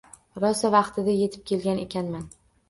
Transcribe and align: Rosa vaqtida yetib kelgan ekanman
Rosa 0.43 0.71
vaqtida 0.75 1.15
yetib 1.17 1.45
kelgan 1.53 1.83
ekanman 1.85 2.27